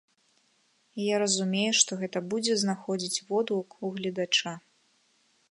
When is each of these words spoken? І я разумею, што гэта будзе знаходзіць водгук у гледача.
І 0.97 1.01
я 1.15 1.19
разумею, 1.23 1.73
што 1.81 1.91
гэта 2.01 2.19
будзе 2.35 2.57
знаходзіць 2.63 3.23
водгук 3.29 3.69
у 3.85 3.95
гледача. 4.01 4.57